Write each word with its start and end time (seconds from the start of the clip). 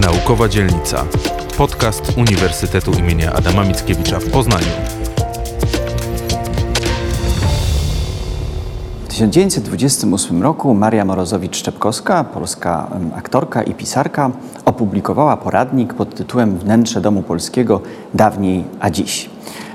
Naukowa 0.00 0.48
Dzielnica. 0.48 1.04
Podcast 1.58 2.12
Uniwersytetu 2.16 2.92
imienia 2.92 3.32
Adama 3.32 3.64
Mickiewicza 3.64 4.18
w 4.18 4.30
Poznaniu. 4.30 4.66
W 9.04 9.08
1928 9.08 10.42
roku 10.42 10.74
Maria 10.74 11.04
Morozowicz-Szczepkowska, 11.04 12.24
polska 12.24 12.90
aktorka 13.16 13.62
i 13.62 13.74
pisarka, 13.74 14.30
opublikowała 14.64 15.36
poradnik 15.36 15.94
pod 15.94 16.14
tytułem 16.14 16.58
Wnętrze 16.58 17.00
Domu 17.00 17.22
Polskiego 17.22 17.80
dawniej 18.14 18.64
a 18.80 18.90
dziś. 18.90 19.30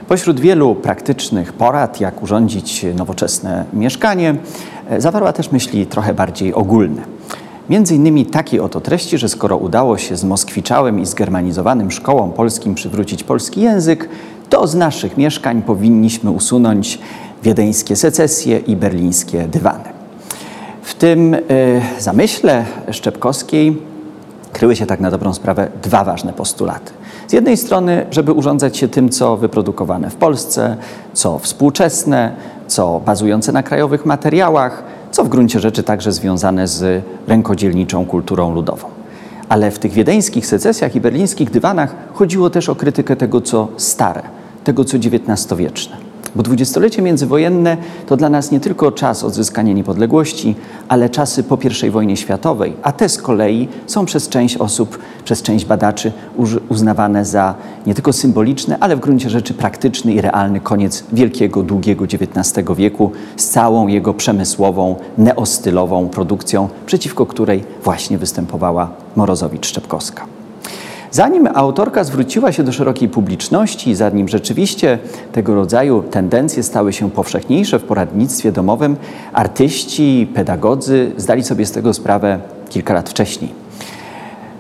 Pośród 0.07 0.39
wielu 0.39 0.75
praktycznych 0.75 1.53
porad, 1.53 2.01
jak 2.01 2.23
urządzić 2.23 2.85
nowoczesne 2.95 3.65
mieszkanie, 3.73 4.35
e, 4.89 5.01
zawarła 5.01 5.33
też 5.33 5.51
myśli 5.51 5.85
trochę 5.85 6.13
bardziej 6.13 6.53
ogólne. 6.53 7.20
Między 7.71 7.95
innymi 7.95 8.25
takiej 8.25 8.59
oto 8.59 8.81
treści, 8.81 9.17
że 9.17 9.29
skoro 9.29 9.57
udało 9.57 9.97
się 9.97 10.15
z 10.15 10.23
moskwiczałym 10.23 10.99
i 10.99 11.05
zgermanizowanym 11.05 11.91
szkołom 11.91 12.31
polskim 12.31 12.75
przywrócić 12.75 13.23
polski 13.23 13.61
język, 13.61 14.09
to 14.49 14.67
z 14.67 14.75
naszych 14.75 15.17
mieszkań 15.17 15.61
powinniśmy 15.61 16.31
usunąć 16.31 16.99
wiedeńskie 17.43 17.95
secesje 17.95 18.57
i 18.57 18.75
berlińskie 18.75 19.47
dywany. 19.47 19.83
W 20.81 20.93
tym 20.93 21.33
y, 21.33 21.41
zamyśle 21.99 22.65
Szczepkowskiej 22.91 23.77
kryły 24.53 24.75
się 24.75 24.85
tak 24.85 24.99
na 24.99 25.11
dobrą 25.11 25.33
sprawę 25.33 25.67
dwa 25.83 26.03
ważne 26.03 26.33
postulaty. 26.33 26.91
Z 27.27 27.33
jednej 27.33 27.57
strony, 27.57 28.05
żeby 28.11 28.33
urządzać 28.33 28.77
się 28.77 28.87
tym, 28.87 29.09
co 29.09 29.37
wyprodukowane 29.37 30.09
w 30.09 30.15
Polsce, 30.15 30.77
co 31.13 31.39
współczesne, 31.39 32.35
co 32.67 33.01
bazujące 33.05 33.51
na 33.51 33.63
krajowych 33.63 34.05
materiałach, 34.05 34.83
co 35.11 35.23
w 35.23 35.29
gruncie 35.29 35.59
rzeczy 35.59 35.83
także 35.83 36.11
związane 36.11 36.67
z 36.67 37.03
rękodzielniczą 37.27 38.05
kulturą 38.05 38.53
ludową. 38.53 38.87
Ale 39.49 39.71
w 39.71 39.79
tych 39.79 39.91
wiedeńskich 39.91 40.45
secesjach 40.45 40.95
i 40.95 41.01
berlińskich 41.01 41.49
dywanach 41.49 41.95
chodziło 42.13 42.49
też 42.49 42.69
o 42.69 42.75
krytykę 42.75 43.15
tego, 43.15 43.41
co 43.41 43.67
stare, 43.77 44.21
tego, 44.63 44.85
co 44.85 44.97
XIX-wieczne. 44.97 46.10
Bo 46.35 46.43
dwudziestolecie 46.43 47.01
międzywojenne 47.01 47.77
to 48.07 48.17
dla 48.17 48.29
nas 48.29 48.51
nie 48.51 48.59
tylko 48.59 48.91
czas 48.91 49.23
odzyskania 49.23 49.73
niepodległości, 49.73 50.55
ale 50.87 51.09
czasy 51.09 51.43
po 51.43 51.57
I 51.87 51.89
wojnie 51.89 52.17
światowej, 52.17 52.73
a 52.83 52.91
te 52.91 53.09
z 53.09 53.17
kolei 53.17 53.67
są 53.87 54.05
przez 54.05 54.29
część 54.29 54.57
osób, 54.57 54.99
przez 55.25 55.41
część 55.41 55.65
badaczy 55.65 56.11
uznawane 56.69 57.25
za 57.25 57.55
nie 57.85 57.93
tylko 57.93 58.13
symboliczny, 58.13 58.77
ale 58.79 58.95
w 58.95 58.99
gruncie 58.99 59.29
rzeczy 59.29 59.53
praktyczny 59.53 60.13
i 60.13 60.21
realny 60.21 60.59
koniec 60.59 61.03
wielkiego, 61.13 61.63
długiego 61.63 62.05
XIX 62.05 62.67
wieku 62.75 63.11
z 63.37 63.49
całą 63.49 63.87
jego 63.87 64.13
przemysłową, 64.13 64.95
neostylową 65.17 66.09
produkcją, 66.09 66.69
przeciwko 66.85 67.25
której 67.25 67.63
właśnie 67.83 68.17
występowała 68.17 68.89
Morozowicz-Szczepkowska. 69.17 70.30
Zanim 71.11 71.47
autorka 71.53 72.03
zwróciła 72.03 72.51
się 72.51 72.63
do 72.63 72.71
szerokiej 72.71 73.09
publiczności, 73.09 73.95
zanim 73.95 74.27
rzeczywiście 74.27 74.99
tego 75.31 75.55
rodzaju 75.55 76.03
tendencje 76.03 76.63
stały 76.63 76.93
się 76.93 77.11
powszechniejsze 77.11 77.79
w 77.79 77.83
poradnictwie 77.83 78.51
domowym, 78.51 78.95
artyści, 79.33 80.27
pedagodzy 80.33 81.11
zdali 81.17 81.43
sobie 81.43 81.65
z 81.65 81.71
tego 81.71 81.93
sprawę 81.93 82.39
kilka 82.69 82.93
lat 82.93 83.09
wcześniej. 83.09 83.53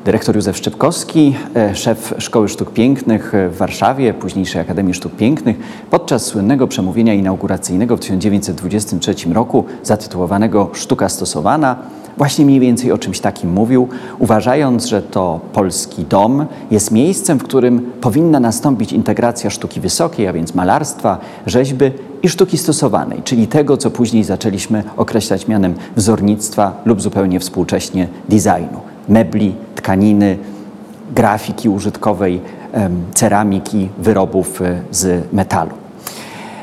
Dyrektor 0.05 0.35
Józef 0.35 0.57
Szczepkowski, 0.57 1.35
e, 1.55 1.75
szef 1.75 2.13
Szkoły 2.17 2.49
Sztuk 2.49 2.73
Pięknych 2.73 3.33
w 3.49 3.57
Warszawie, 3.57 4.13
późniejszej 4.13 4.61
Akademii 4.61 4.93
Sztuk 4.93 5.15
Pięknych, 5.15 5.57
podczas 5.89 6.25
słynnego 6.25 6.67
przemówienia 6.67 7.13
inauguracyjnego 7.13 7.97
w 7.97 7.99
1923 7.99 9.33
roku, 9.33 9.65
zatytułowanego 9.83 10.69
Sztuka 10.73 11.09
stosowana, 11.09 11.75
właśnie 12.17 12.45
mniej 12.45 12.59
więcej 12.59 12.91
o 12.91 12.97
czymś 12.97 13.19
takim 13.19 13.51
mówił, 13.51 13.87
uważając, 14.19 14.85
że 14.85 15.01
to 15.01 15.39
polski 15.53 16.05
dom 16.05 16.45
jest 16.71 16.91
miejscem, 16.91 17.39
w 17.39 17.43
którym 17.43 17.91
powinna 18.01 18.39
nastąpić 18.39 18.93
integracja 18.93 19.49
sztuki 19.49 19.81
wysokiej, 19.81 20.27
a 20.27 20.33
więc 20.33 20.55
malarstwa, 20.55 21.17
rzeźby 21.45 21.91
i 22.23 22.29
sztuki 22.29 22.57
stosowanej, 22.57 23.21
czyli 23.23 23.47
tego, 23.47 23.77
co 23.77 23.91
później 23.91 24.23
zaczęliśmy 24.23 24.83
określać 24.97 25.47
mianem 25.47 25.73
wzornictwa 25.95 26.81
lub 26.85 27.01
zupełnie 27.01 27.39
współcześnie 27.39 28.07
designu. 28.29 28.79
Mebli, 29.09 29.55
tkaniny, 29.75 30.37
grafiki 31.15 31.69
użytkowej, 31.69 32.41
ceramiki, 33.13 33.89
wyrobów 33.97 34.61
e, 34.61 34.81
z 34.91 35.33
metalu. 35.33 35.80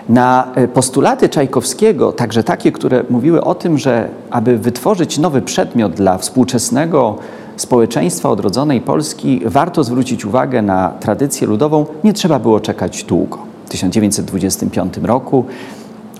Na 0.08 0.52
e, 0.54 0.68
postulaty 0.68 1.28
Czajkowskiego, 1.28 2.12
także 2.12 2.44
takie, 2.44 2.72
które 2.72 3.04
mówiły 3.10 3.44
o 3.44 3.54
tym, 3.54 3.78
że 3.78 4.08
aby 4.30 4.58
wytworzyć 4.58 5.18
nowy 5.18 5.42
przedmiot 5.42 5.92
dla 5.92 6.18
współczesnego 6.18 7.18
społeczeństwa 7.56 8.30
odrodzonej 8.30 8.80
Polski, 8.80 9.40
warto 9.44 9.84
zwrócić 9.84 10.24
uwagę 10.24 10.62
na 10.62 10.92
tradycję 11.00 11.46
ludową, 11.46 11.86
nie 12.04 12.12
trzeba 12.12 12.38
było 12.38 12.60
czekać 12.60 13.04
długo. 13.04 13.38
W 13.66 13.70
1925 13.70 14.96
roku 15.02 15.44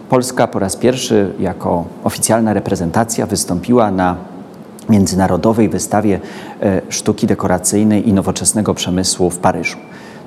Polska 0.09 0.47
po 0.47 0.59
raz 0.59 0.76
pierwszy 0.76 1.32
jako 1.41 1.84
oficjalna 2.05 2.53
reprezentacja 2.53 3.26
wystąpiła 3.26 3.91
na 3.91 4.16
międzynarodowej 4.88 5.69
wystawie 5.69 6.20
e, 6.62 6.81
sztuki 6.88 7.26
dekoracyjnej 7.26 8.09
i 8.09 8.12
nowoczesnego 8.12 8.75
przemysłu 8.75 9.31
w 9.31 9.38
Paryżu. 9.38 9.78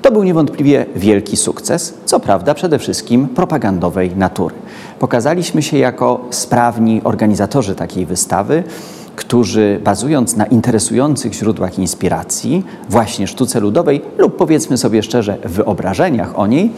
To 0.02 0.12
był 0.12 0.24
niewątpliwie 0.24 0.86
wielki 0.96 1.36
sukces, 1.36 1.94
co 2.04 2.20
prawda 2.20 2.54
przede 2.54 2.78
wszystkim 2.78 3.28
propagandowej 3.28 4.16
natury. 4.16 4.54
Pokazaliśmy 4.98 5.62
się 5.62 5.78
jako 5.78 6.24
sprawni 6.30 7.00
organizatorzy 7.04 7.74
takiej 7.74 8.06
wystawy, 8.06 8.64
którzy 9.16 9.80
bazując 9.84 10.36
na 10.36 10.46
interesujących 10.46 11.34
źródłach 11.34 11.78
inspiracji, 11.78 12.64
właśnie 12.88 13.26
sztuce 13.26 13.60
ludowej 13.60 14.02
lub 14.18 14.36
powiedzmy 14.36 14.78
sobie 14.78 15.02
szczerze 15.02 15.38
wyobrażeniach 15.44 16.38
o 16.38 16.46
niej, 16.46 16.70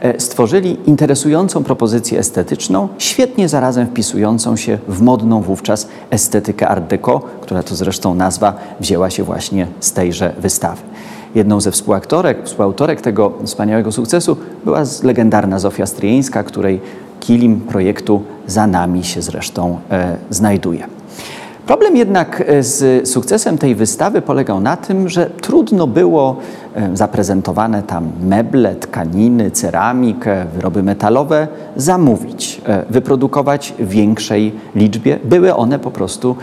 e, 0.00 0.20
stworzyli 0.20 0.76
interesującą 0.86 1.64
propozycję 1.64 2.18
estetyczną, 2.18 2.88
świetnie 2.98 3.48
zarazem 3.48 3.86
wpisującą 3.86 4.56
się 4.56 4.78
w 4.88 5.02
modną 5.02 5.40
wówczas 5.42 5.88
estetykę 6.10 6.68
Art 6.68 6.86
Deco, 6.86 7.20
która 7.40 7.62
to 7.62 7.74
zresztą 7.74 8.14
nazwa 8.14 8.54
wzięła 8.80 9.10
się 9.10 9.22
właśnie 9.22 9.66
z 9.80 9.92
tejże 9.92 10.32
wystawy. 10.38 10.82
Jedną 11.34 11.60
ze 11.60 11.70
współautorek, 11.70 12.38
współautorek 12.44 13.00
tego 13.00 13.32
wspaniałego 13.44 13.92
sukcesu 13.92 14.36
była 14.64 14.82
legendarna 15.02 15.58
Zofia 15.58 15.86
Stryjeńska, 15.86 16.42
której 16.42 16.80
kilim 17.20 17.60
projektu 17.60 18.22
za 18.46 18.66
nami 18.66 19.04
się 19.04 19.22
zresztą 19.22 19.78
e, 19.90 20.16
znajduje. 20.30 20.86
Problem 21.66 21.96
jednak 21.96 22.44
e, 22.46 22.62
z 22.62 23.08
sukcesem 23.08 23.58
tej 23.58 23.74
wystawy 23.74 24.22
polegał 24.22 24.60
na 24.60 24.76
tym, 24.76 25.08
że 25.08 25.30
trudno 25.40 25.86
było 25.86 26.36
e, 26.74 26.96
zaprezentowane 26.96 27.82
tam 27.82 28.10
meble, 28.22 28.74
tkaniny, 28.74 29.50
ceramikę, 29.50 30.46
wyroby 30.54 30.82
metalowe 30.82 31.48
zamówić, 31.76 32.60
e, 32.66 32.84
wyprodukować 32.90 33.74
w 33.78 33.88
większej 33.88 34.52
liczbie. 34.74 35.18
Były 35.24 35.54
one 35.54 35.78
po 35.78 35.90
prostu 35.90 36.36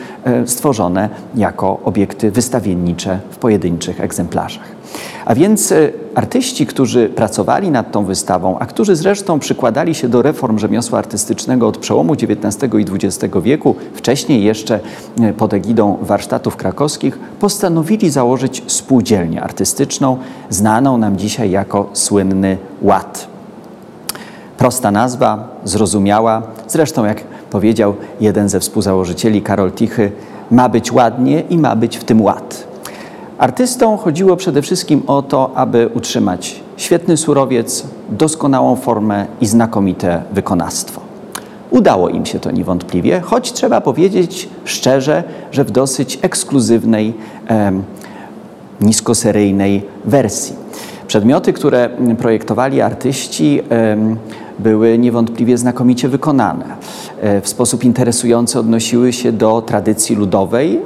stworzone 0.46 1.10
jako 1.36 1.80
obiekty 1.86 2.32
wystawiennicze 2.32 3.20
w 3.30 3.38
pojedynczych 3.38 4.02
egzemplarzach. 4.02 4.81
A 5.26 5.36
więc 5.36 5.72
e, 5.72 5.92
artyści, 6.16 6.66
którzy 6.66 7.10
pracowali 7.10 7.72
nad 7.72 7.92
tą 7.92 8.06
wystawą, 8.06 8.60
a 8.60 8.66
którzy 8.66 8.96
zresztą 8.96 9.40
przykładali 9.40 9.96
się 9.96 10.10
do 10.10 10.22
reform 10.22 10.60
rzemiosła 10.60 11.00
artystycznego 11.00 11.68
od 11.68 11.78
przełomu 11.78 12.14
XIX 12.14 12.74
i 12.80 13.06
XX 13.06 13.36
wieku, 13.42 13.76
wcześniej 13.94 14.44
jeszcze 14.44 14.80
e, 15.22 15.34
pod 15.34 15.54
egidą 15.54 15.98
warsztatów 16.02 16.56
krakowskich, 16.56 17.20
postanowili 17.40 18.10
założyć 18.10 18.64
spółdzielnię 18.68 19.42
artystyczną, 19.42 20.18
znaną 20.50 20.98
nam 20.98 21.18
dzisiaj 21.18 21.52
jako 21.52 21.90
słynny 21.94 22.58
Ład. 22.82 23.28
Prosta 24.58 24.92
nazwa, 24.92 25.48
zrozumiała, 25.64 26.42
zresztą 26.68 27.06
jak 27.06 27.24
powiedział 27.50 27.96
jeden 28.20 28.50
ze 28.50 28.60
współzałożycieli, 28.60 29.42
Karol 29.42 29.72
Tichy, 29.72 30.12
ma 30.52 30.70
być 30.70 30.92
ładnie 30.92 31.42
i 31.50 31.58
ma 31.58 31.76
być 31.76 31.98
w 31.98 32.04
tym 32.04 32.22
ład. 32.22 32.51
Artystom 33.42 33.98
chodziło 33.98 34.36
przede 34.36 34.62
wszystkim 34.62 35.04
o 35.08 35.22
to, 35.22 35.52
aby 35.56 35.90
utrzymać 35.94 36.64
świetny 36.78 37.18
surowiec, 37.18 37.86
doskonałą 38.10 38.76
formę 38.76 39.26
i 39.42 39.46
znakomite 39.46 40.24
wykonawstwo. 40.32 41.02
Udało 41.70 42.10
im 42.10 42.26
się 42.26 42.40
to 42.40 42.52
niewątpliwie, 42.52 43.22
choć 43.22 43.54
trzeba 43.54 43.82
powiedzieć 43.82 44.50
szczerze, 44.66 45.24
że 45.52 45.64
w 45.64 45.72
dosyć 45.72 46.20
ekskluzywnej, 46.22 47.14
em, 47.48 47.84
niskoseryjnej 48.82 49.86
wersji. 50.06 50.56
Przedmioty, 51.08 51.54
które 51.54 51.90
projektowali 52.18 52.82
artyści, 52.82 53.62
em, 53.70 54.18
były 54.60 54.98
niewątpliwie 54.98 55.58
znakomicie 55.58 56.10
wykonane. 56.10 56.66
E, 57.22 57.42
w 57.42 57.50
sposób 57.50 57.84
interesujący 57.84 58.60
odnosiły 58.60 59.14
się 59.14 59.32
do 59.32 59.62
tradycji 59.62 60.16
ludowej, 60.16 60.82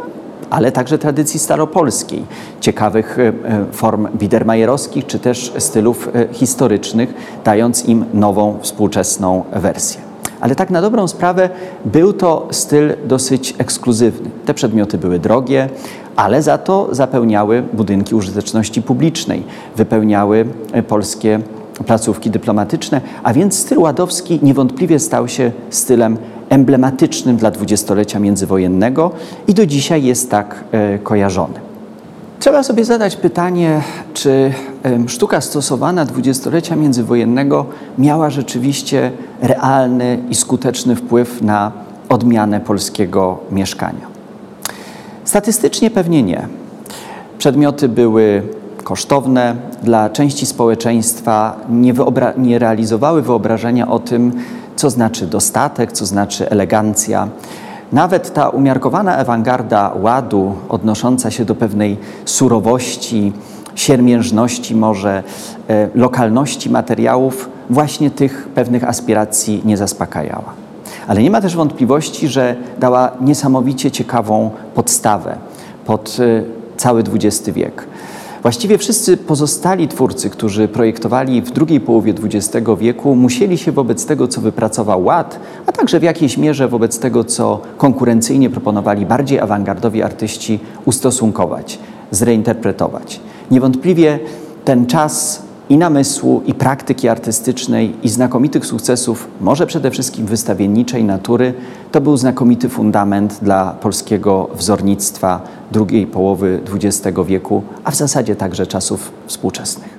ale 0.49 0.71
także 0.71 0.97
tradycji 0.97 1.39
staropolskiej, 1.39 2.25
ciekawych 2.59 3.19
e, 3.19 3.33
form 3.71 4.07
biedermajerowskich 4.17 5.05
czy 5.05 5.19
też 5.19 5.53
stylów 5.57 6.09
e, 6.15 6.33
historycznych, 6.33 7.13
dając 7.43 7.85
im 7.85 8.05
nową, 8.13 8.57
współczesną 8.61 9.43
wersję. 9.53 10.01
Ale 10.41 10.55
tak 10.55 10.69
na 10.69 10.81
dobrą 10.81 11.07
sprawę 11.07 11.49
był 11.85 12.13
to 12.13 12.47
styl 12.51 12.93
dosyć 13.05 13.55
ekskluzywny. 13.57 14.29
Te 14.45 14.53
przedmioty 14.53 14.97
były 14.97 15.19
drogie, 15.19 15.69
ale 16.15 16.43
za 16.43 16.57
to 16.57 16.87
zapełniały 16.91 17.63
budynki 17.73 18.15
użyteczności 18.15 18.81
publicznej, 18.81 19.43
wypełniały 19.75 20.45
e, 20.71 20.83
polskie 20.83 21.39
placówki 21.85 22.29
dyplomatyczne, 22.29 23.01
a 23.23 23.33
więc 23.33 23.59
styl 23.59 23.79
ładowski 23.79 24.39
niewątpliwie 24.43 24.99
stał 24.99 25.27
się 25.27 25.51
stylem 25.69 26.17
emblematycznym 26.49 27.37
dla 27.37 27.51
dwudziestolecia 27.51 28.19
międzywojennego 28.19 29.11
i 29.47 29.53
do 29.53 29.65
dzisiaj 29.65 30.03
jest 30.03 30.31
tak 30.31 30.63
e, 30.71 30.99
kojarzony. 30.99 31.65
Trzeba 32.39 32.63
sobie 32.63 32.85
zadać 32.85 33.15
pytanie, 33.15 33.81
czy 34.13 34.53
sztuka 35.07 35.41
stosowana 35.41 36.05
dwudziestolecia 36.05 36.75
międzywojennego 36.75 37.65
miała 37.97 38.29
rzeczywiście 38.29 39.11
realny 39.41 40.19
i 40.29 40.35
skuteczny 40.35 40.95
wpływ 40.95 41.41
na 41.41 41.71
odmianę 42.09 42.59
polskiego 42.59 43.39
mieszkania. 43.51 44.07
Statystycznie 45.23 45.91
pewnie 45.91 46.23
nie. 46.23 46.47
Przedmioty 47.37 47.89
były 47.89 48.41
kosztowne, 48.83 49.55
dla 49.83 50.09
części 50.09 50.45
społeczeństwa 50.45 51.55
nie, 51.69 51.93
nie 52.37 52.59
realizowały 52.59 53.21
wyobrażenia 53.21 53.87
o 53.87 53.99
tym, 53.99 54.31
co 54.75 54.89
znaczy 54.89 55.27
dostatek, 55.27 55.91
co 55.91 56.05
znaczy 56.05 56.49
elegancja. 56.49 57.27
Nawet 57.91 58.33
ta 58.33 58.49
umiarkowana 58.49 59.17
awangarda 59.17 59.93
ładu, 60.01 60.55
odnosząca 60.69 61.31
się 61.31 61.45
do 61.45 61.55
pewnej 61.55 61.97
surowości, 62.25 63.33
siermiężności, 63.75 64.75
może 64.75 65.23
e, 65.69 65.89
lokalności 65.95 66.69
materiałów, 66.69 67.49
właśnie 67.69 68.11
tych 68.11 68.47
pewnych 68.55 68.83
aspiracji 68.83 69.61
nie 69.65 69.77
zaspokajała. 69.77 70.53
Ale 71.07 71.23
nie 71.23 71.31
ma 71.31 71.41
też 71.41 71.55
wątpliwości, 71.55 72.27
że 72.27 72.55
dała 72.79 73.11
niesamowicie 73.21 73.91
ciekawą 73.91 74.51
podstawę 74.75 75.37
pod 75.85 76.17
e, 76.19 76.43
cały 76.77 77.03
XX 77.13 77.49
wiek. 77.49 77.87
Właściwie 78.45 78.77
wszyscy 78.77 79.17
pozostali 79.17 79.87
twórcy, 79.87 80.29
którzy 80.29 80.67
projektowali 80.67 81.41
w 81.41 81.51
drugiej 81.51 81.79
połowie 81.79 82.13
XX 82.23 82.67
wieku, 82.79 83.15
musieli 83.15 83.57
się 83.57 83.71
wobec 83.71 84.05
tego, 84.05 84.27
co 84.27 84.41
wypracował 84.41 85.03
Ład, 85.03 85.39
a 85.65 85.71
także 85.71 85.99
w 85.99 86.03
jakiejś 86.03 86.37
mierze 86.37 86.67
wobec 86.67 86.99
tego, 86.99 87.23
co 87.23 87.61
konkurencyjnie 87.77 88.49
proponowali 88.49 89.05
bardziej 89.05 89.39
awangardowi 89.39 90.03
artyści, 90.03 90.59
ustosunkować, 90.85 91.79
zreinterpretować. 92.11 93.19
Niewątpliwie 93.51 94.19
ten 94.65 94.85
czas 94.85 95.43
i 95.69 95.77
namysłu, 95.77 96.41
i 96.45 96.53
praktyki 96.53 97.07
artystycznej, 97.07 97.93
i 98.03 98.09
znakomitych 98.09 98.65
sukcesów, 98.65 99.27
może 99.41 99.67
przede 99.67 99.91
wszystkim 99.91 100.25
wystawienniczej 100.25 101.03
natury, 101.03 101.53
to 101.91 102.01
był 102.01 102.17
znakomity 102.17 102.69
fundament 102.69 103.39
dla 103.41 103.71
polskiego 103.81 104.49
wzornictwa 104.55 105.41
drugiej 105.71 106.07
połowy 106.07 106.59
XX 106.73 107.17
wieku, 107.25 107.63
a 107.83 107.91
w 107.91 107.95
zasadzie 107.95 108.35
także 108.35 108.67
czasów 108.67 109.11
współczesnych. 109.27 109.94